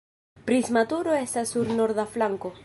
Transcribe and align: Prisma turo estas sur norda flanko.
Prisma 0.47 0.83
turo 0.93 1.13
estas 1.19 1.55
sur 1.57 1.71
norda 1.83 2.09
flanko. 2.17 2.55